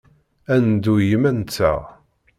Ad 0.53 0.61
neddu 0.67 0.93
i 0.99 1.03
yiman-nteɣ. 1.09 1.81